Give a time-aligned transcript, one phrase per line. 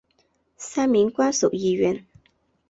[0.57, 2.03] 三名官守议员。